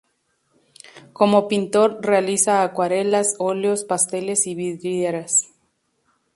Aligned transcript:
Como 1.13 1.47
pintor, 1.47 1.99
realiza 2.01 2.63
acuarelas, 2.63 3.35
óleos, 3.37 3.83
pasteles 3.83 4.47
y 4.47 4.55
vidrieras. 4.55 5.49